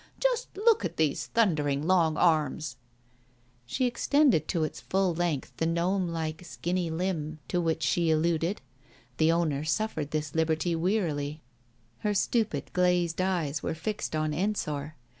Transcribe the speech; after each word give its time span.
Just 0.19 0.47
look 0.57 0.83
at 0.83 0.97
these 0.97 1.27
thundering 1.27 1.85
long 1.85 2.17
arms!" 2.17 2.75
She 3.67 3.85
extended 3.85 4.47
to 4.47 4.63
its 4.63 4.81
full 4.81 5.13
length 5.13 5.53
the 5.57 5.67
gnome 5.67 6.07
like, 6.07 6.43
skinny 6.43 6.89
limb 6.89 7.37
to 7.49 7.61
which 7.61 7.83
she 7.83 8.09
alluded. 8.09 8.61
The 9.17 9.31
owner 9.31 9.63
suffered 9.63 10.09
this 10.09 10.33
liberty 10.33 10.75
wearily. 10.75 11.43
Her 11.99 12.15
stupid 12.15 12.71
glazed 12.73 13.21
eyes 13.21 13.61
were 13.61 13.75
fixed 13.75 14.15
on 14.15 14.33
Ensor. 14.33 14.95